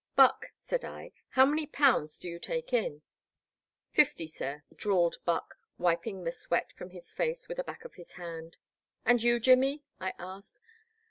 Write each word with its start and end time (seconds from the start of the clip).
Buck," 0.15 0.47
said 0.55 0.83
I, 0.83 1.11
"how 1.29 1.45
many 1.45 1.67
pounds 1.67 2.17
do 2.17 2.27
you 2.27 2.39
take 2.39 2.73
in?"" 2.73 3.03
Fifty, 3.93 4.25
sir," 4.25 4.63
drawled 4.75 5.17
Buck, 5.25 5.53
wiping 5.77 6.23
the 6.23 6.31
sweat 6.31 6.73
from 6.73 6.89
his 6.89 7.13
face 7.13 7.47
with 7.47 7.57
the 7.57 7.63
back 7.63 7.85
of 7.85 7.93
his 7.93 8.13
hand. 8.13 8.57
'* 8.81 9.05
And 9.05 9.21
you, 9.21 9.39
Jimmy?" 9.39 9.83
I 10.01 10.13
asked. 10.17 10.59